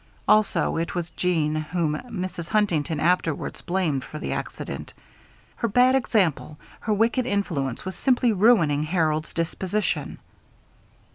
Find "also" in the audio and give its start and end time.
0.27-0.77